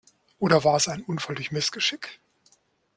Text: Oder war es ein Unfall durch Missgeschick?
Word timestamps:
Oder 0.39 0.63
war 0.63 0.77
es 0.77 0.87
ein 0.87 1.03
Unfall 1.03 1.35
durch 1.35 1.51
Missgeschick? 1.51 2.19